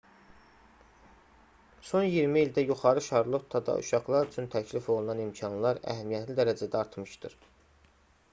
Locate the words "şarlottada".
3.09-3.77